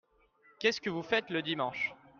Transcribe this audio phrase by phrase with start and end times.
[0.59, 1.93] Qu'est-ce que vous faites le dimanche.